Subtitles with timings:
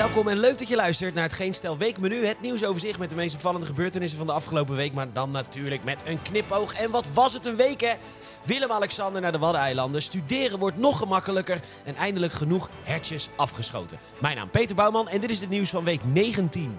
[0.00, 2.24] Welkom en leuk dat je luistert naar het Geen Stel Weekmenu.
[2.24, 4.92] Het nieuwsoverzicht met de meest opvallende gebeurtenissen van de afgelopen week.
[4.92, 6.74] Maar dan natuurlijk met een knipoog.
[6.74, 7.94] En wat was het een week hè?
[8.44, 10.02] Willem-Alexander naar de Waddeneilanden.
[10.02, 11.60] Studeren wordt nog gemakkelijker.
[11.84, 13.98] En eindelijk genoeg hertjes afgeschoten.
[14.20, 16.78] Mijn naam Peter Bouwman en dit is het nieuws van week 19.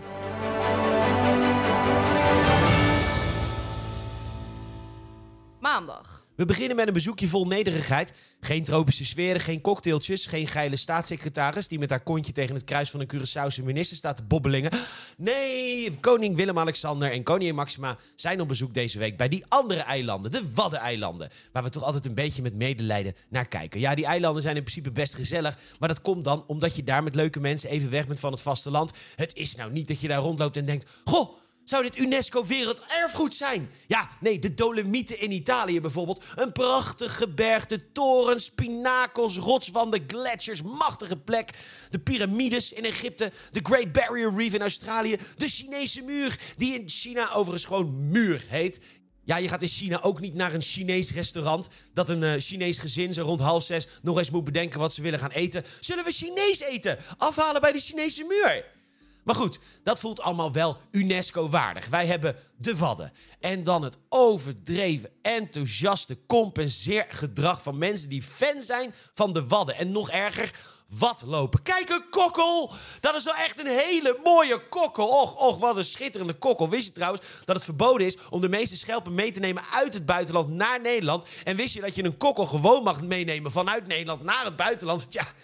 [5.60, 6.21] Maandag.
[6.42, 8.14] We beginnen met een bezoekje vol nederigheid.
[8.40, 12.90] Geen tropische sferen, geen cocktailtjes, geen geile staatssecretaris die met haar kontje tegen het kruis
[12.90, 14.72] van een Curaçaose minister staat te bobbelingen.
[15.18, 20.32] Nee, koning Willem-Alexander en koningin Maxima zijn op bezoek deze week bij die andere eilanden,
[20.32, 23.80] de Waddeneilanden, waar we toch altijd een beetje met medelijden naar kijken.
[23.80, 27.04] Ja, die eilanden zijn in principe best gezellig, maar dat komt dan omdat je daar
[27.04, 28.92] met leuke mensen even weg bent van het vasteland.
[29.16, 33.36] Het is nou niet dat je daar rondloopt en denkt, goh, zou dit UNESCO Werelderfgoed
[33.36, 33.70] zijn?
[33.88, 36.24] Ja, nee, de Dolomieten in Italië bijvoorbeeld.
[36.36, 41.50] Een prachtig gebergte, torens, pinakels, rotswanden, gletsjers, machtige plek.
[41.90, 46.90] De piramides in Egypte, de Great Barrier Reef in Australië, de Chinese muur, die in
[46.90, 48.80] China overigens gewoon muur heet.
[49.24, 51.68] Ja, je gaat in China ook niet naar een Chinees restaurant.
[51.94, 55.02] Dat een uh, Chinees gezin zo rond half zes nog eens moet bedenken wat ze
[55.02, 55.64] willen gaan eten.
[55.80, 56.98] Zullen we Chinees eten?
[57.18, 58.80] Afhalen bij de Chinese muur.
[59.24, 61.88] Maar goed, dat voelt allemaal wel UNESCO-waardig.
[61.88, 63.14] Wij hebben de Wadden.
[63.40, 69.76] En dan het overdreven, enthousiaste compenseergedrag van mensen die fan zijn van de Wadden.
[69.76, 70.52] En nog erger,
[71.00, 71.62] wat lopen.
[71.62, 72.72] Kijk, een kokkel!
[73.00, 75.08] Dat is wel echt een hele mooie kokkel.
[75.08, 76.70] Och, och, wat een schitterende kokkel.
[76.70, 79.94] Wist je trouwens dat het verboden is om de meeste schelpen mee te nemen uit
[79.94, 81.26] het buitenland naar Nederland?
[81.44, 85.12] En wist je dat je een kokkel gewoon mag meenemen vanuit Nederland naar het buitenland?
[85.12, 85.36] Tja, het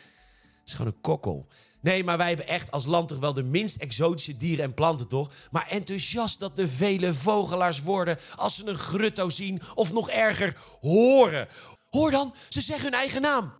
[0.65, 1.47] is gewoon een kokkel.
[1.87, 5.07] Nee, maar wij hebben echt als land toch wel de minst exotische dieren en planten,
[5.07, 5.31] toch?
[5.51, 10.57] Maar enthousiast dat de vele vogelaars worden als ze een grutto zien of nog erger,
[10.79, 11.47] horen.
[11.89, 13.53] Hoor dan, ze zeggen hun eigen naam.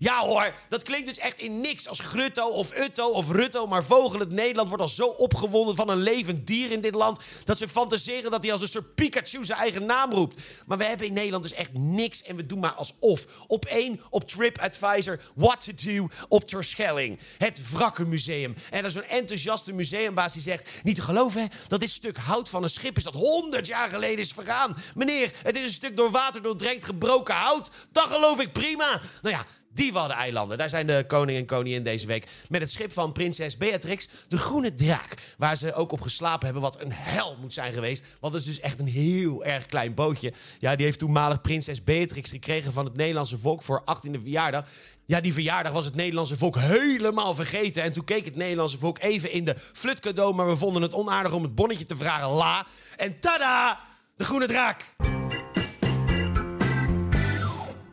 [0.00, 3.66] Ja hoor, dat klinkt dus echt in niks als Grutto of Utto of Rutto.
[3.66, 7.20] Maar Vogelend Nederland wordt al zo opgewonden van een levend dier in dit land...
[7.44, 10.40] dat ze fantaseren dat hij als een soort Pikachu zijn eigen naam roept.
[10.66, 13.26] Maar we hebben in Nederland dus echt niks en we doen maar alsof.
[13.46, 17.18] Op één, op TripAdvisor, What to Do op Terschelling.
[17.38, 18.54] Het Wrakkenmuseum.
[18.70, 20.70] En er is zo'n enthousiaste museumbaas die zegt...
[20.82, 23.88] niet te geloven hè, dat dit stuk hout van een schip is dat honderd jaar
[23.88, 24.76] geleden is vergaan.
[24.94, 27.70] Meneer, het is een stuk door water doordrenkt gebroken hout.
[27.92, 29.00] Dat geloof ik prima.
[29.22, 29.46] Nou ja...
[29.72, 30.58] Die Waddeneilanden.
[30.58, 34.38] Daar zijn de koning en koningin deze week met het schip van prinses Beatrix, de
[34.38, 35.14] Groene Draak.
[35.38, 38.04] Waar ze ook op geslapen hebben, wat een hel moet zijn geweest.
[38.20, 40.32] Want het is dus echt een heel erg klein bootje.
[40.58, 44.66] Ja, die heeft toenmalig prinses Beatrix gekregen van het Nederlandse volk voor 18e verjaardag.
[45.06, 47.82] Ja, die verjaardag was het Nederlandse volk helemaal vergeten.
[47.82, 51.32] En toen keek het Nederlandse volk even in de flutcadeau, maar we vonden het onaardig
[51.32, 52.28] om het bonnetje te vragen.
[52.28, 52.66] La.
[52.96, 53.80] En tada!
[54.16, 54.94] De Groene Draak!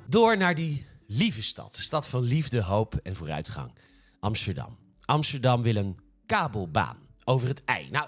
[0.10, 1.75] Door naar die lieve stad.
[1.75, 3.72] Stad van liefde, hoop en vooruitgang.
[4.19, 4.78] Amsterdam.
[5.06, 7.90] Amsterdam wil een kabelbaan over het ei.
[7.90, 8.07] Nou,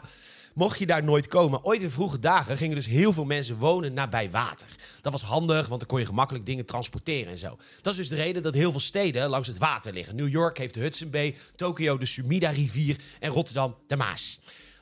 [0.54, 3.94] mocht je daar nooit komen, ooit in vroege dagen gingen dus heel veel mensen wonen
[3.94, 4.68] nabij water.
[5.02, 7.58] Dat was handig, want dan kon je gemakkelijk dingen transporteren en zo.
[7.82, 10.16] Dat is dus de reden dat heel veel steden langs het water liggen.
[10.16, 14.40] New York heeft de Hudson Bay, Tokio de Sumida-rivier en Rotterdam de Maas.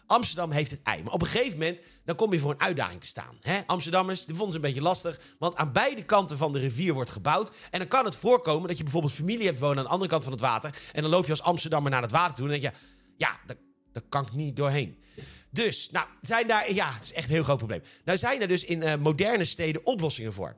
[0.07, 1.03] Amsterdam heeft het ei.
[1.03, 3.37] Maar op een gegeven moment dan kom je voor een uitdaging te staan.
[3.41, 3.61] Hè?
[3.65, 5.19] Amsterdammers, die vonden ze een beetje lastig.
[5.39, 7.55] Want aan beide kanten van de rivier wordt gebouwd.
[7.71, 10.23] En dan kan het voorkomen dat je bijvoorbeeld familie hebt wonen aan de andere kant
[10.23, 10.75] van het water.
[10.93, 12.45] En dan loop je als Amsterdammer naar het water toe.
[12.45, 12.79] En dan denk je,
[13.17, 13.57] ja, daar,
[13.91, 14.97] daar kan ik niet doorheen.
[15.49, 17.81] Dus, nou, zijn daar, ja, het is echt een heel groot probleem.
[18.03, 20.55] Nou zijn er dus in uh, moderne steden oplossingen voor.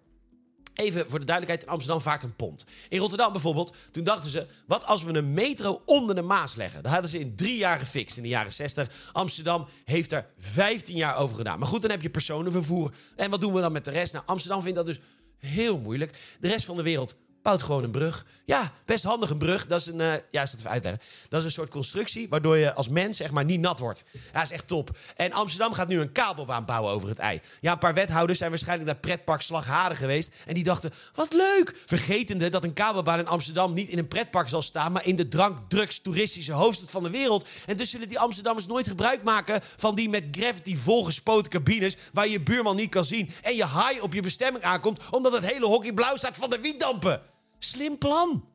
[0.74, 2.66] Even voor de duidelijkheid, in Amsterdam vaart een pont.
[2.90, 4.47] In Rotterdam bijvoorbeeld, toen dachten ze...
[4.66, 6.84] wat als we een metro onder de Maas leggen?
[6.84, 9.09] Dat hadden ze in drie jaar gefixt, in de jaren 60.
[9.12, 11.59] Amsterdam heeft er 15 jaar over gedaan.
[11.59, 12.94] Maar goed, dan heb je personenvervoer.
[13.16, 14.13] En wat doen we dan met de rest?
[14.13, 15.00] Nou, Amsterdam vindt dat dus
[15.38, 16.38] heel moeilijk.
[16.40, 17.16] De rest van de wereld
[17.57, 18.25] gewoon een brug.
[18.45, 19.67] Ja, best handig een brug.
[19.67, 21.01] Dat is een, uh, ja, is dat even uitleggen.
[21.29, 24.05] Dat is een soort constructie waardoor je als mens zeg maar niet nat wordt.
[24.33, 24.97] Ja, is echt top.
[25.15, 27.41] En Amsterdam gaat nu een kabelbaan bouwen over het ei.
[27.61, 31.83] Ja, een paar wethouders zijn waarschijnlijk naar pretpark Slagharen geweest en die dachten, wat leuk!
[31.85, 35.27] Vergetende dat een kabelbaan in Amsterdam niet in een pretpark zal staan, maar in de
[35.27, 37.47] drank, drugs, toeristische hoofdstad van de wereld.
[37.65, 42.27] En dus zullen die Amsterdammers nooit gebruik maken van die met gravity volgespoten cabines waar
[42.27, 45.65] je buurman niet kan zien en je haai op je bestemming aankomt omdat het hele
[45.65, 47.21] hockey blauw staat van de wietdampen.
[47.61, 48.50] Slim plan.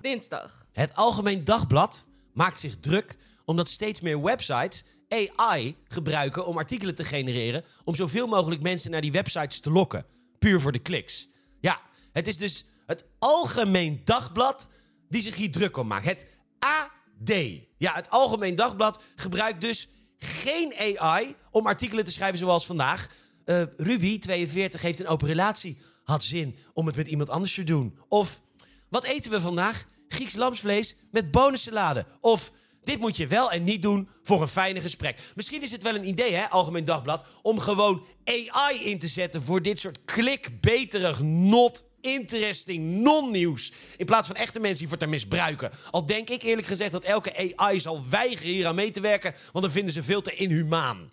[0.00, 0.66] Dinsdag.
[0.72, 7.04] Het Algemeen Dagblad maakt zich druk omdat steeds meer websites AI gebruiken om artikelen te
[7.04, 10.06] genereren om zoveel mogelijk mensen naar die websites te lokken.
[10.38, 11.28] Puur voor de kliks.
[11.60, 11.80] Ja,
[12.12, 14.68] het is dus het Algemeen Dagblad
[15.08, 16.06] die zich hier druk om maakt.
[16.06, 16.26] Het
[16.58, 17.34] AD.
[17.78, 19.88] Ja, het Algemeen Dagblad gebruikt dus
[20.18, 23.08] geen AI om artikelen te schrijven zoals vandaag.
[23.44, 27.64] Uh, Ruby, 42, heeft een open relatie had zin om het met iemand anders te
[27.64, 27.98] doen.
[28.08, 28.40] Of
[28.88, 29.84] wat eten we vandaag?
[30.08, 32.06] Grieks lamsvlees met bonensalade.
[32.20, 35.18] Of dit moet je wel en niet doen voor een fijne gesprek.
[35.34, 39.42] Misschien is het wel een idee, hè, Algemeen Dagblad, om gewoon AI in te zetten
[39.42, 43.72] voor dit soort klikbeterig, not interesting non-nieuws.
[43.96, 45.70] In plaats van echte mensen die voor te misbruiken.
[45.90, 49.34] Al denk ik eerlijk gezegd dat elke AI zal weigeren hier aan mee te werken,
[49.52, 51.10] want dan vinden ze veel te inhumaan.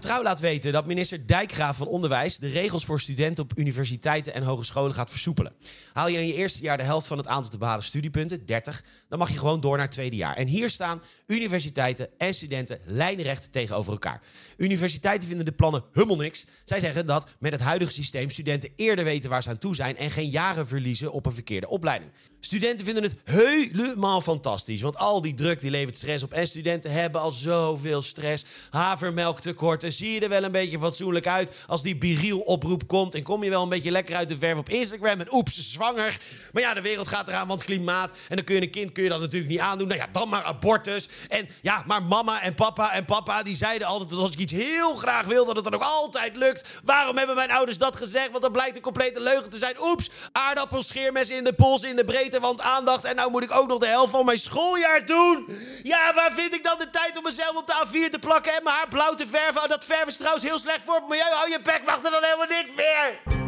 [0.00, 4.42] Trouw laat weten dat minister Dijkgraaf van Onderwijs de regels voor studenten op universiteiten en
[4.42, 5.52] hogescholen gaat versoepelen.
[5.92, 8.84] Haal je in je eerste jaar de helft van het aantal te behalen studiepunten, 30,
[9.08, 10.36] dan mag je gewoon door naar het tweede jaar.
[10.36, 14.22] En hier staan universiteiten en studenten lijnrecht tegenover elkaar.
[14.56, 16.46] Universiteiten vinden de plannen helemaal niks.
[16.64, 19.96] Zij zeggen dat met het huidige systeem studenten eerder weten waar ze aan toe zijn
[19.96, 22.10] en geen jaren verliezen op een verkeerde opleiding.
[22.40, 26.92] Studenten vinden het helemaal fantastisch, want al die druk die levert stress op en studenten
[26.92, 28.44] hebben al zoveel stress.
[28.70, 33.22] Havermelktekorten, zie je er wel een beetje fatsoenlijk uit als die biriel oproep komt en
[33.22, 36.16] kom je wel een beetje lekker uit de verf op Instagram en oeps, zwanger.
[36.52, 39.02] Maar ja, de wereld gaat eraan, want klimaat en dan kun je een kind kun
[39.02, 39.88] je dat natuurlijk niet aandoen.
[39.88, 41.08] Nou ja, dan maar abortus.
[41.28, 44.52] En ja, maar mama en papa en papa die zeiden altijd dat als ik iets
[44.52, 46.68] heel graag wil, dat het dan ook altijd lukt.
[46.84, 48.30] Waarom hebben mijn ouders dat gezegd?
[48.30, 49.74] Want dat blijkt een complete leugen te zijn.
[49.82, 53.04] Oeps, aardappelscheermes in de pols, in de breedte, want aandacht.
[53.04, 55.46] En nou moet ik ook nog de helft van mijn schooljaar doen.
[55.82, 58.62] Ja, waar vind ik dan de tijd om mezelf op de A4 te plakken en
[58.62, 59.62] mijn haar blauw te verven?
[59.62, 61.30] Oh, dat verven is trouwens heel slecht voor het milieu.
[61.30, 63.38] Hou je bek, mag er dan helemaal niks meer.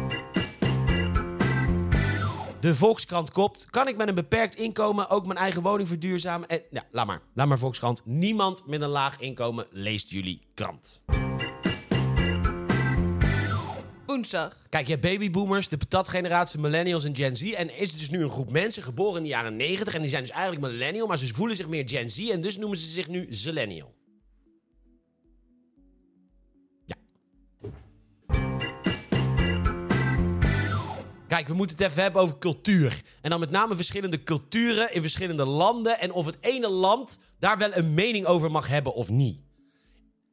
[2.63, 3.67] De Volkskrant kopt.
[3.69, 6.47] Kan ik met een beperkt inkomen ook mijn eigen woning verduurzamen?
[6.47, 7.21] En, ja, laat maar.
[7.33, 8.01] Laat maar Volkskrant.
[8.05, 11.01] Niemand met een laag inkomen leest jullie krant.
[14.05, 14.57] Woensdag.
[14.69, 17.51] Kijk, je hebt babyboomers, de patatgeneratie, millennials en Gen Z.
[17.51, 19.93] En is het dus nu een groep mensen geboren in de jaren 90.
[19.93, 22.29] En die zijn dus eigenlijk millennial, maar ze voelen zich meer Gen Z.
[22.29, 23.93] En dus noemen ze zich nu Zillennial.
[31.33, 33.01] Kijk, we moeten het even hebben over cultuur.
[33.21, 35.99] En dan met name verschillende culturen in verschillende landen.
[35.99, 39.39] En of het ene land daar wel een mening over mag hebben of niet.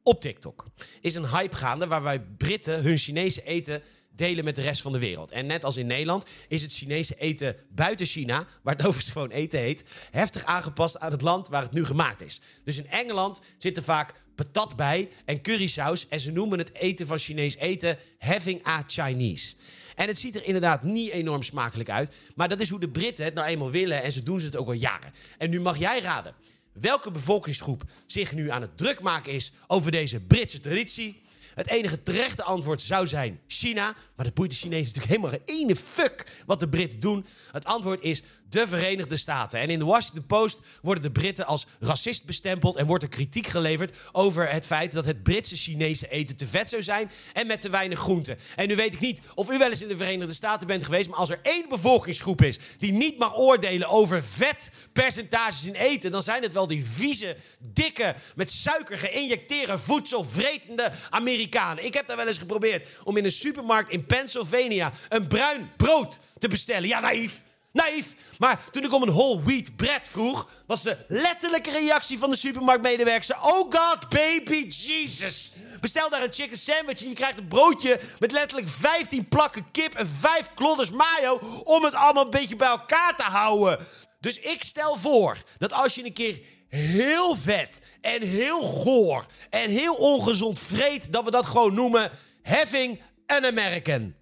[0.03, 0.65] Op TikTok
[1.01, 3.81] is een hype gaande waarbij Britten hun Chinese eten
[4.15, 5.31] delen met de rest van de wereld.
[5.31, 9.31] En net als in Nederland is het Chinese eten buiten China, waar het overigens gewoon
[9.31, 12.41] eten heet, heftig aangepast aan het land waar het nu gemaakt is.
[12.63, 17.07] Dus in Engeland zit er vaak patat bij en currysaus en ze noemen het eten
[17.07, 19.55] van Chinees eten having a Chinese.
[20.01, 23.25] En het ziet er inderdaad niet enorm smakelijk uit, maar dat is hoe de Britten
[23.25, 25.13] het nou eenmaal willen en ze doen ze het ook al jaren.
[25.37, 26.35] En nu mag jij raden
[26.71, 31.21] welke bevolkingsgroep zich nu aan het druk maken is over deze Britse traditie.
[31.55, 33.95] Het enige terechte antwoord zou zijn China.
[34.15, 37.25] Maar dat boeit de Chinezen natuurlijk helemaal geen ene fuck wat de Britten doen.
[37.51, 38.21] Het antwoord is
[38.51, 39.59] de Verenigde Staten.
[39.59, 42.75] En in de Washington Post worden de Britten als racist bestempeld.
[42.75, 46.69] En wordt er kritiek geleverd over het feit dat het Britse Chinese eten te vet
[46.69, 47.11] zou zijn.
[47.33, 48.37] En met te weinig groenten.
[48.55, 51.09] En nu weet ik niet of u wel eens in de Verenigde Staten bent geweest.
[51.09, 56.11] Maar als er één bevolkingsgroep is die niet mag oordelen over vetpercentages in eten.
[56.11, 61.85] dan zijn het wel die vieze, dikke, met suiker geïnjecteerde voedsel vretende Amerikanen.
[61.85, 66.19] Ik heb daar wel eens geprobeerd om in een supermarkt in Pennsylvania een bruin brood
[66.39, 66.87] te bestellen.
[66.87, 67.41] Ja, naïef.
[67.73, 68.15] Naïef.
[68.37, 72.35] Maar toen ik om een whole wheat bread vroeg, was de letterlijke reactie van de
[72.35, 75.51] supermarktmedewerker: Oh God, baby Jesus.
[75.81, 79.93] Bestel daar een chicken sandwich en je krijgt een broodje met letterlijk 15 plakken kip
[79.93, 83.79] en 5 klodders mayo om het allemaal een beetje bij elkaar te houden.
[84.19, 89.69] Dus ik stel voor dat als je een keer heel vet en heel goor en
[89.69, 92.11] heel ongezond vreet, dat we dat gewoon noemen
[92.43, 94.15] having an American.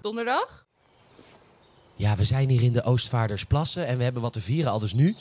[0.00, 0.66] Donderdag.
[1.96, 4.92] Ja, we zijn hier in de Oostvaardersplassen en we hebben wat te vieren al dus
[4.92, 5.14] nu.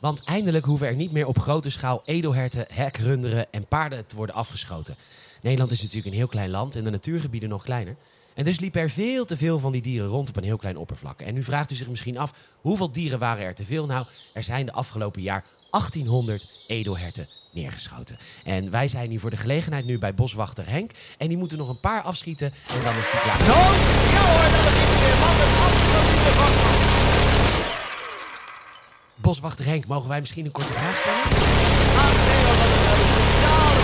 [0.00, 4.34] Want eindelijk hoeven er niet meer op grote schaal edelherten, hekrunderen en paarden te worden
[4.34, 4.96] afgeschoten.
[5.42, 7.96] Nederland is natuurlijk een heel klein land en de natuurgebieden nog kleiner.
[8.34, 10.76] En dus liepen er veel te veel van die dieren rond op een heel klein
[10.76, 11.20] oppervlak.
[11.20, 13.86] En nu vraagt u zich misschien af, hoeveel dieren waren er te veel?
[13.86, 18.18] Nou, er zijn de afgelopen jaar 1800 edelherten neergeschoten.
[18.44, 20.90] En wij zijn hier voor de gelegenheid nu bij boswachter Henk.
[21.18, 23.38] En die moeten nog een paar afschieten en dan is die klaar.
[23.38, 23.74] Ja hoor.
[25.20, 26.74] Wat een absolute vakman.
[29.14, 31.20] Boswachter Henk, mogen wij misschien een korte vraag stellen?
[31.20, 31.28] Ah,
[32.26, 33.75] nee hoor, wat een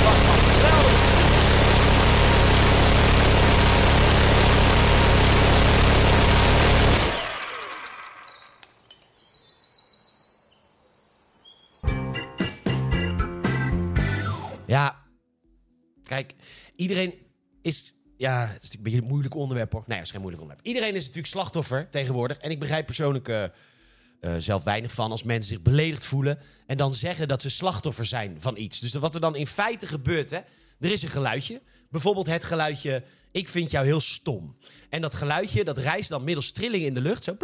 [16.77, 17.15] iedereen
[17.63, 17.95] is.
[18.17, 19.85] Ja, het is natuurlijk een beetje moeilijk onderwerp hoor.
[19.87, 20.69] Nee, het is geen moeilijk onderwerp.
[20.69, 22.39] Iedereen is natuurlijk slachtoffer tegenwoordig.
[22.39, 26.39] En ik begrijp persoonlijk eh, eh, zelf weinig van als mensen zich beledigd voelen.
[26.67, 28.81] En dan zeggen dat ze slachtoffer zijn van iets.
[28.81, 30.41] Dus wat er dan in feite gebeurt, hè.
[30.81, 31.63] Er is een geluidje.
[31.91, 34.57] Bijvoorbeeld het geluidje, ik vind jou heel stom.
[34.89, 37.37] En dat geluidje, dat reist dan middels trilling in de lucht, zo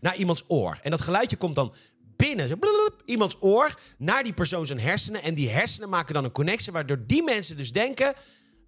[0.00, 0.78] naar iemands oor.
[0.82, 1.74] En dat geluidje komt dan
[3.04, 5.22] iemands oor, naar die persoon zijn hersenen.
[5.22, 8.14] En die hersenen maken dan een connectie, waardoor die mensen dus denken,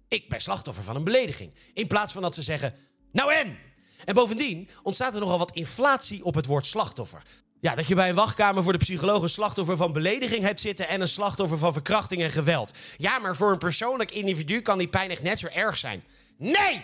[0.07, 1.51] ik ben slachtoffer van een belediging.
[1.73, 2.73] In plaats van dat ze zeggen,
[3.11, 3.57] nou en?
[4.05, 7.23] En bovendien ontstaat er nogal wat inflatie op het woord slachtoffer.
[7.59, 10.87] Ja, dat je bij een wachtkamer voor de psycholoog een slachtoffer van belediging hebt zitten
[10.87, 12.73] en een slachtoffer van verkrachting en geweld.
[12.97, 16.03] Ja, maar voor een persoonlijk individu kan die pijn echt net zo erg zijn.
[16.37, 16.83] Nee!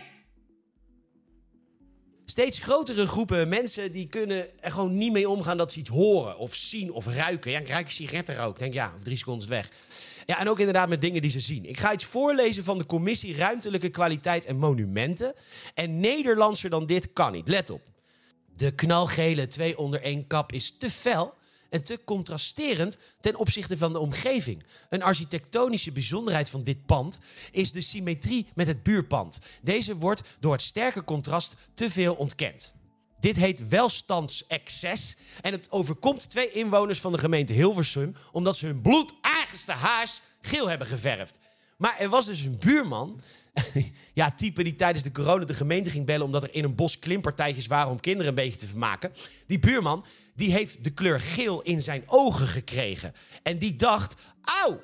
[2.29, 6.37] Steeds grotere groepen mensen die kunnen er gewoon niet mee omgaan dat ze iets horen
[6.37, 7.51] of zien of ruiken.
[7.51, 8.59] Ja, ik ruik sigarettenrook.
[8.59, 9.71] Denk ja, of drie seconden weg.
[10.25, 11.65] Ja, en ook inderdaad met dingen die ze zien.
[11.65, 15.33] Ik ga iets voorlezen van de Commissie Ruimtelijke Kwaliteit en Monumenten.
[15.73, 17.47] En Nederlandser dan dit kan niet.
[17.47, 17.81] Let op.
[18.55, 21.33] De knalgele twee onder één kap is te fel
[21.69, 24.63] en te contrasterend ten opzichte van de omgeving.
[24.89, 27.17] Een architectonische bijzonderheid van dit pand
[27.51, 29.39] is de symmetrie met het buurpand.
[29.61, 32.75] Deze wordt door het sterke contrast te veel ontkend.
[33.19, 38.81] Dit heet welstandsexces en het overkomt twee inwoners van de gemeente Hilversum omdat ze hun
[38.81, 41.39] bloedeigenste huis geel hebben geverfd.
[41.77, 43.21] Maar er was dus een buurman,
[44.13, 46.99] ja, type die tijdens de corona de gemeente ging bellen omdat er in een bos
[46.99, 49.11] klimpartijtjes waren om kinderen een beetje te vermaken.
[49.47, 53.13] Die buurman, die heeft de kleur geel in zijn ogen gekregen.
[53.43, 54.15] En die dacht,
[54.63, 54.81] auw,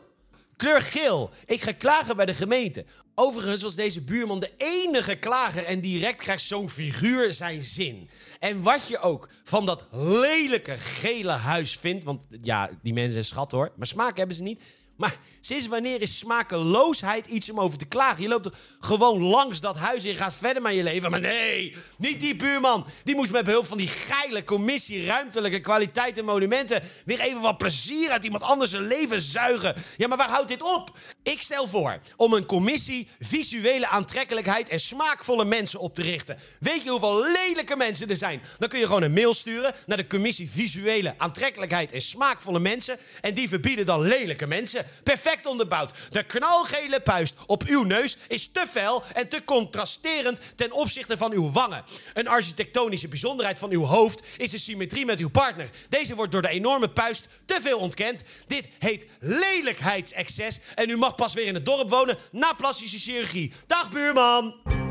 [0.55, 2.85] kleur geel, ik ga klagen bij de gemeente.
[3.15, 8.09] Overigens was deze buurman de enige klager en direct krijgt zo'n figuur zijn zin.
[8.39, 13.25] En wat je ook van dat lelijke gele huis vindt, want ja, die mensen zijn
[13.25, 14.61] schat hoor, maar smaak hebben ze niet.
[14.95, 18.21] Maar sinds wanneer is smakeloosheid iets om over te klagen?
[18.23, 21.11] Je loopt gewoon langs dat huis en gaat verder met je leven.
[21.11, 22.85] Maar nee, niet die buurman.
[23.03, 27.57] Die moest met behulp van die geile commissie ruimtelijke kwaliteit en monumenten weer even wat
[27.57, 29.75] plezier uit iemand anders zijn leven zuigen.
[29.97, 30.97] Ja, maar waar houdt dit op?
[31.23, 36.37] Ik stel voor om een commissie visuele aantrekkelijkheid en smaakvolle mensen op te richten.
[36.59, 38.41] Weet je hoeveel lelijke mensen er zijn?
[38.59, 42.97] Dan kun je gewoon een mail sturen naar de commissie visuele aantrekkelijkheid en smaakvolle mensen.
[43.21, 44.82] En die verbieden dan lelijke mensen.
[45.03, 45.91] Perfect onderbouwd.
[46.09, 51.31] De knalgele puist op uw neus is te fel en te contrasterend ten opzichte van
[51.31, 51.83] uw wangen.
[52.13, 55.69] Een architectonische bijzonderheid van uw hoofd is de symmetrie met uw partner.
[55.89, 58.23] Deze wordt door de enorme puist te veel ontkend.
[58.47, 63.53] Dit heet lelijkheidsexces en u mag pas weer in het dorp wonen na plastische chirurgie.
[63.67, 64.82] Dag buurman!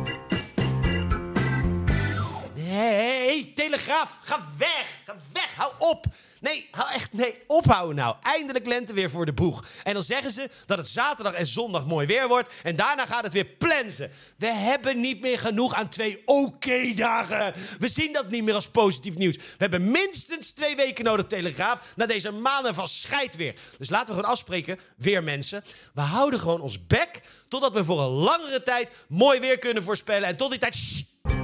[2.73, 4.87] Nee, Telegraaf, ga weg!
[5.05, 6.07] Ga weg, hou op!
[6.41, 8.17] Nee, hou echt, nee, ophouden nou.
[8.23, 9.65] Eindelijk lente weer voor de boeg.
[9.83, 12.51] En dan zeggen ze dat het zaterdag en zondag mooi weer wordt.
[12.63, 14.11] En daarna gaat het weer plensen.
[14.37, 17.55] We hebben niet meer genoeg aan twee oké-dagen.
[17.79, 19.37] We zien dat niet meer als positief nieuws.
[19.37, 23.55] We hebben minstens twee weken nodig, Telegraaf, na deze maanden van scheidweer.
[23.79, 25.65] Dus laten we gewoon afspreken, weer mensen.
[25.95, 30.29] We houden gewoon ons bek totdat we voor een langere tijd mooi weer kunnen voorspellen.
[30.29, 30.77] En tot die tijd...
[30.77, 31.42] Shh,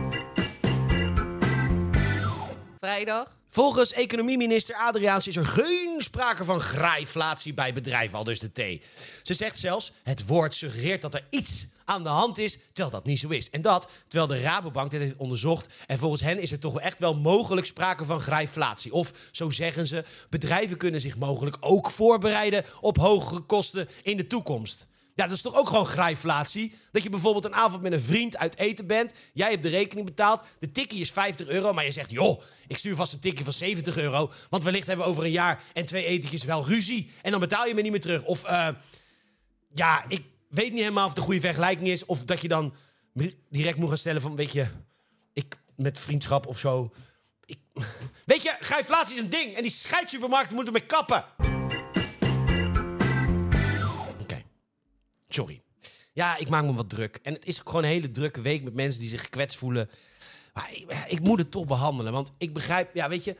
[2.80, 3.37] Vrijdag.
[3.50, 8.85] Volgens economieminister Adriaans is er geen sprake van graaiflatie bij bedrijven, al dus de T.
[9.23, 13.04] Ze zegt zelfs, het woord suggereert dat er iets aan de hand is, terwijl dat
[13.04, 13.50] niet zo is.
[13.50, 15.75] En dat, terwijl de Rabobank dit heeft onderzocht.
[15.87, 18.92] En volgens hen is er toch echt wel mogelijk sprake van graaiflatie.
[18.92, 24.26] Of, zo zeggen ze, bedrijven kunnen zich mogelijk ook voorbereiden op hogere kosten in de
[24.26, 24.87] toekomst.
[25.18, 26.75] Ja, dat is toch ook gewoon graaiflatie?
[26.92, 29.12] Dat je bijvoorbeeld een avond met een vriend uit eten bent.
[29.32, 30.42] Jij hebt de rekening betaald.
[30.58, 31.72] De tikkie is 50 euro.
[31.72, 34.30] Maar je zegt, joh, ik stuur vast een tikkie van 70 euro.
[34.48, 37.10] Want wellicht hebben we over een jaar en twee etentjes wel ruzie.
[37.22, 38.25] En dan betaal je me niet meer terug.
[38.25, 38.68] Of, eh,
[39.72, 42.04] ja, ik weet niet helemaal of het een goede vergelijking is.
[42.04, 42.75] Of dat je dan
[43.50, 44.66] direct moet gaan stellen van, weet je,
[45.32, 46.92] ik met vriendschap of zo.
[47.44, 47.58] Ik,
[48.25, 49.54] weet je, graaiflatie is een ding.
[49.54, 51.48] En die scheidsupermarkten moeten mee kappen.
[55.28, 55.61] Sorry.
[56.12, 57.18] Ja, ik maak me wat druk.
[57.23, 59.90] En het is gewoon een hele drukke week met mensen die zich gekwetst voelen.
[60.54, 60.70] Maar
[61.08, 62.12] ik, moet het toch behandelen.
[62.12, 63.37] Want ik begrijp, ja, weet je.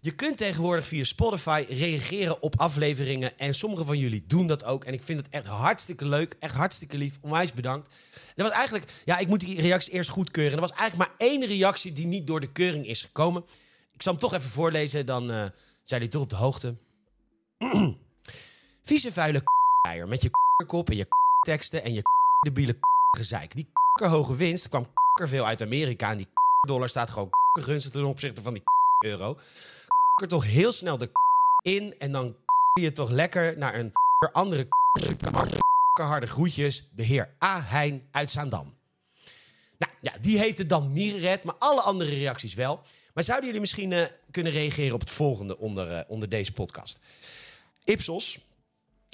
[0.00, 3.38] Je kunt tegenwoordig via Spotify reageren op afleveringen.
[3.38, 4.84] En sommige van jullie doen dat ook.
[4.84, 6.36] En ik vind het echt hartstikke leuk.
[6.38, 7.18] Echt hartstikke lief.
[7.20, 7.94] Onwijs bedankt.
[8.36, 10.54] Er was eigenlijk, ja, ik moet die reacties eerst goedkeuren.
[10.54, 13.44] Er was eigenlijk maar één reactie die niet door de keuring is gekomen.
[13.92, 15.06] Ik zal hem toch even voorlezen.
[15.06, 15.36] Dan eh,
[15.84, 16.76] zijn jullie toch op de hoogte.
[18.82, 20.30] Vieze vuile k***eier met je
[20.66, 21.06] kop en je
[21.40, 22.02] teksten en je
[22.46, 22.78] debiele
[23.18, 23.54] gezeik.
[23.54, 23.66] Die
[24.08, 24.86] hoge winst kwam
[25.22, 26.28] veel uit Amerika en die
[26.66, 27.28] dollar staat gewoon
[27.60, 28.62] gunstig ten opzichte van die
[29.04, 29.38] euro.
[30.22, 31.10] er toch heel snel de
[31.62, 32.36] in en dan
[32.80, 33.92] je toch lekker naar een
[34.32, 34.68] andere
[35.92, 37.62] harde groetjes, de heer A.
[37.62, 38.74] Heijn uit Zaandam.
[39.78, 42.82] Nou ja, die heeft het dan niet gered, maar alle andere reacties wel.
[43.14, 47.00] Maar zouden jullie misschien eh, kunnen reageren op het volgende onder, eh, onder deze podcast?
[47.84, 48.38] Ipsos,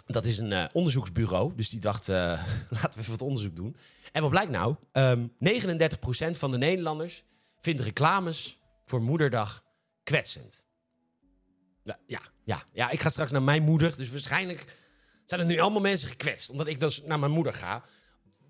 [0.07, 2.17] Dat is een eh, onderzoeksbureau, dus die dacht, eh,
[2.81, 3.77] laten we even wat onderzoek doen.
[4.13, 4.75] En wat blijkt nou?
[4.93, 7.25] Ehm 39% van de Nederlanders
[7.61, 9.65] vindt reclames voor moederdag
[10.03, 10.65] kwetsend.
[11.83, 14.77] Ja, ja, ja, ja, ik ga straks naar mijn moeder, dus waarschijnlijk
[15.25, 16.51] zijn er nu allemaal mensen gekwetst.
[16.51, 17.85] Omdat ik dus naar mijn moeder ga,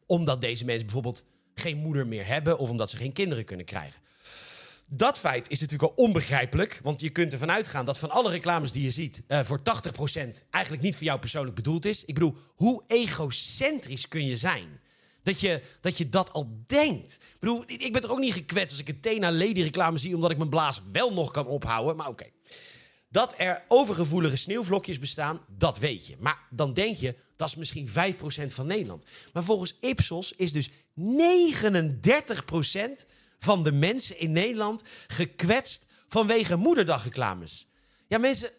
[0.07, 4.01] omdat deze mensen bijvoorbeeld geen moeder meer hebben of omdat ze geen kinderen kunnen krijgen.
[4.89, 6.81] Dat feit is natuurlijk al onbegrijpelijk.
[6.83, 9.23] Want je kunt ervan uitgaan dat van alle reclames die je ziet...
[9.27, 9.63] eh, voor 80%
[10.51, 12.05] eigenlijk niet voor jou persoonlijk bedoeld is.
[12.05, 14.81] Ik bedoel, hoe egocentrisch kun je zijn?
[15.23, 15.41] Dat
[15.97, 17.13] je, dat al denkt.
[17.13, 20.15] Ik bedoel, ik ben toch ook niet gekwetst als ik een Tena Lady reclame zie...
[20.15, 21.97] omdat ik mijn blaas wel nog kan ophouden.
[21.97, 22.27] Maar oké.
[23.09, 26.17] Dat er overgevoelige sneeuwvlokjes bestaan, dat weet je.
[26.19, 27.93] Maar dan denk je, dat is misschien 5%
[28.47, 29.05] van Nederland.
[29.33, 30.73] Maar volgens Ipsos is dus 39%
[33.39, 37.67] van de mensen in Nederland gekwetst vanwege moederdagreclames.
[38.07, 38.51] Ja, mensen,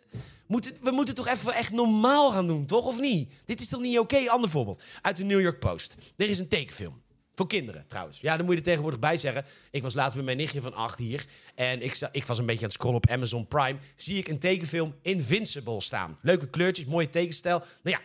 [0.82, 2.86] we moeten toch even echt normaal gaan doen, toch?
[2.86, 3.32] Of niet?
[3.46, 4.30] Dit is toch niet oké?
[4.30, 4.84] Ander voorbeeld.
[5.02, 5.96] Uit de New York Post.
[6.16, 7.02] Er is een tekenfilm.
[7.36, 8.20] Voor kinderen trouwens.
[8.20, 9.46] Ja, dan moet je er tegenwoordig bij zeggen.
[9.72, 11.26] Ik was laatst met mijn nichtje van acht hier.
[11.56, 13.78] En ik, ik was een beetje aan het scrollen op Amazon Prime.
[13.96, 16.18] Zie ik een tekenfilm Invincible staan.
[16.22, 17.60] Leuke kleurtjes, mooie tekenstijl.
[17.60, 18.02] Nou ja,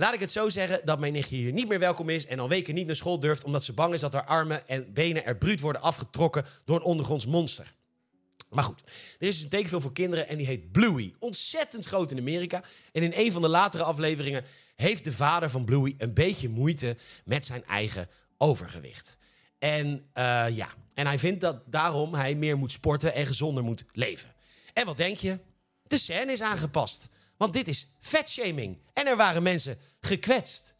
[0.00, 2.26] laat ik het zo zeggen dat mijn nichtje hier niet meer welkom is.
[2.26, 3.44] En al weken niet naar school durft.
[3.44, 6.82] Omdat ze bang is dat haar armen en benen er bruut worden afgetrokken door een
[6.82, 7.74] ondergronds monster.
[8.50, 8.82] Maar goed,
[9.18, 11.14] er is een tekenfilm voor kinderen en die heet Bluey.
[11.18, 12.62] Ontzettend groot in Amerika.
[12.92, 14.44] En in een van de latere afleveringen
[14.76, 19.16] heeft de vader van Bluey een beetje moeite met zijn eigen overgewicht.
[19.58, 23.84] En eh, ja, en hij vindt dat daarom hij meer moet sporten en gezonder moet
[23.92, 24.34] leven.
[24.72, 25.38] En wat denk je?
[25.82, 27.08] De scène is aangepast.
[27.36, 28.78] Want dit is vetshaming.
[28.92, 30.74] En er waren mensen gekwetst.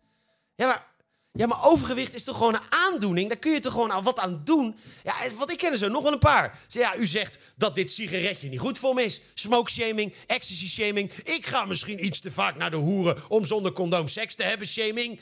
[0.55, 0.87] Ja, maar,
[1.33, 3.29] ja, maar overgewicht is toch gewoon een aandoening?
[3.29, 4.77] Daar kun je toch gewoon al wat aan doen?
[5.05, 6.59] Ja, wat ik ken er zo nog wel een paar.
[6.69, 9.21] Ja, u zegt dat dit sigaretje niet goed voor me is.
[9.35, 11.13] Smoke shaming, ecstasy shaming.
[11.13, 14.67] Ik ga misschien iets te vaak naar de hoeren om zonder condoom seks te hebben
[14.67, 15.21] shaming.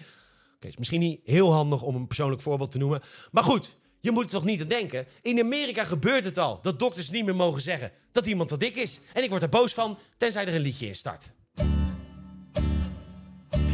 [0.54, 3.02] Oké, is misschien niet heel handig om een persoonlijk voorbeeld te noemen.
[3.30, 5.06] Maar goed, je moet er toch niet aan denken.
[5.22, 8.76] In Amerika gebeurt het al dat dokters niet meer mogen zeggen dat iemand te dik
[8.76, 9.00] is.
[9.12, 11.32] En ik word er boos van, tenzij er een liedje in start.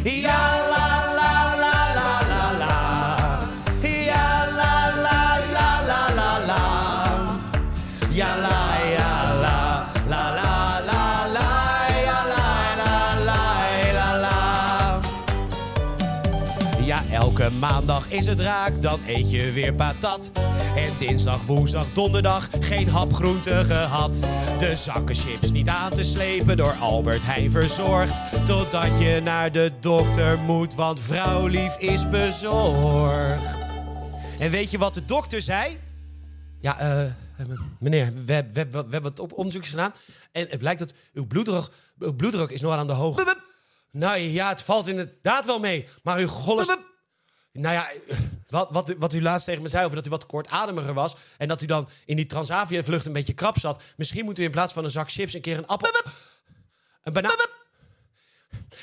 [0.04, 0.93] Y a la
[17.70, 20.31] maandag is het raak, dan eet je weer patat.
[20.77, 24.20] En dinsdag, woensdag, donderdag geen hapgroente gehad.
[24.59, 28.46] De zakken chips niet aan te slepen, door Albert Heijn verzorgd.
[28.46, 33.83] Totdat je naar de dokter moet, want vrouwlief is bezorgd.
[34.38, 35.79] En weet je wat de dokter zei?
[36.61, 37.46] Ja, eh,
[37.79, 39.94] meneer, we, we, we, we hebben het op onderzoek gedaan.
[40.33, 43.37] En het blijkt dat uw bloeddruk, uw bloeddruk is nogal aan de hoogte.
[43.90, 45.88] Nou ja, het valt inderdaad wel mee.
[46.03, 46.77] Maar uw golles...
[47.58, 47.90] Nou ja,
[48.48, 51.16] wat, wat, wat u laatst tegen me zei over dat u wat kortademiger was...
[51.38, 53.82] en dat u dan in die Transavia-vlucht een beetje krap zat...
[53.96, 56.02] misschien moet u in plaats van een zak chips een keer een appel...
[57.02, 57.36] Een banaan...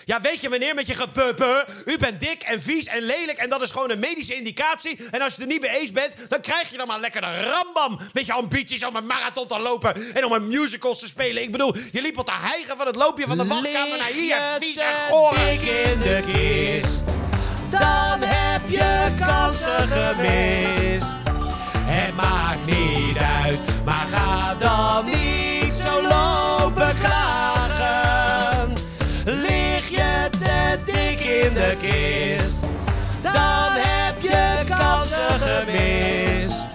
[0.06, 1.66] Ja, weet je meneer, met je gepuppen.
[1.86, 5.00] U bent dik en vies en lelijk en dat is gewoon een medische indicatie.
[5.12, 7.42] En als je er niet mee eens bent, dan krijg je dan maar lekker de
[7.42, 8.00] rambam.
[8.14, 11.44] Met je ambities om een marathon te lopen en om een musicals te spelen.
[11.44, 14.38] Ik bedoel, je liep al te hijgen van het loopje van de wachtkamer naar hier.
[14.60, 15.34] Vies en goor.
[15.34, 17.04] dik in de kist,
[17.72, 21.18] dan heb je kansen gemist.
[21.78, 28.74] Het maakt niet uit, maar ga dan niet zo lopen klagen.
[29.26, 32.62] Lig je te dik in de kist,
[33.22, 36.68] dan heb je kansen gemist.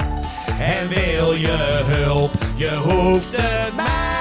[0.59, 4.16] En wil je hulp, je hoeft het mij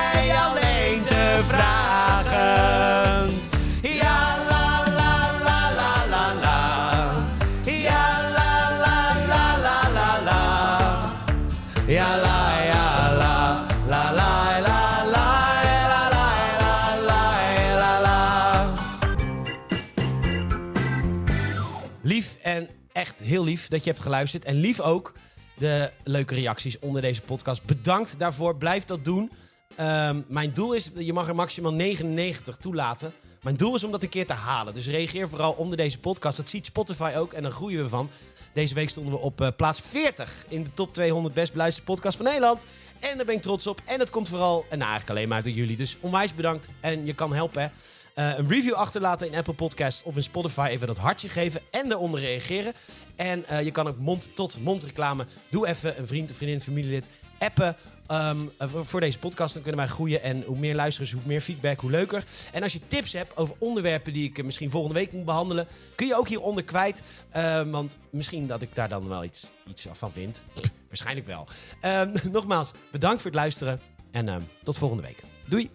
[23.26, 24.46] heel lief dat je hebt geluisterd.
[24.46, 25.14] En lief ook
[25.58, 27.64] de leuke reacties onder deze podcast.
[27.64, 28.56] Bedankt daarvoor.
[28.56, 29.32] Blijf dat doen.
[29.76, 33.14] Ehm, mijn doel is, je mag er maximaal 99 toelaten.
[33.42, 34.74] Mijn doel is om dat een keer te halen.
[34.74, 36.38] Dus reageer vooral onder deze podcast.
[36.38, 38.10] Dat ziet Spotify ook en dan groeien we van.
[38.54, 42.18] Deze week stonden we op eh, plaats 40 in de top 200 best beluisterde podcast
[42.18, 42.66] van Nederland.
[43.00, 43.82] En daar ben ik trots op.
[43.86, 45.76] En dat komt vooral, en nou eigenlijk alleen maar door jullie.
[45.76, 46.68] Dus onwijs bedankt.
[46.80, 47.68] En je kan helpen hè.
[48.16, 50.68] Eh, een review achterlaten in Apple Podcasts of in Spotify.
[50.70, 52.74] Even dat hartje geven en eronder reageren.
[53.16, 55.26] En eh, je kan ook mond-tot-mond reclame.
[55.50, 57.08] Doe even een vriend, een vriendin, familielid
[57.40, 57.76] appen
[58.08, 59.54] ehm, eh, voor, deze podcast.
[59.54, 60.22] Dan kunnen wij groeien.
[60.22, 62.24] En hoe meer luisteraars, hoe meer feedback, hoe leuker.
[62.52, 66.08] En als je tips hebt over onderwerpen die ik misschien volgende week moet behandelen, kun
[66.08, 67.04] je ook hieronder kwijt.
[67.30, 70.44] Ehm, want misschien dat ik daar dan wel iets, iets van vind.
[70.88, 71.48] Waarschijnlijk wel.
[71.82, 73.82] Ehm, nogmaals, bedankt voor het luisteren.
[74.12, 75.24] En tot volgende week.
[75.46, 75.70] Doei!